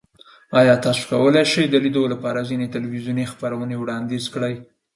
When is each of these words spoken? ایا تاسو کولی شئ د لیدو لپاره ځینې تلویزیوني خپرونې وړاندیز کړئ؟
ایا 0.59 0.75
تاسو 0.85 1.03
کولی 1.11 1.43
شئ 1.51 1.65
د 1.69 1.75
لیدو 1.85 2.03
لپاره 2.13 2.47
ځینې 2.49 2.65
تلویزیوني 2.75 3.25
خپرونې 3.31 3.75
وړاندیز 3.79 4.25
کړئ؟ 4.33 4.55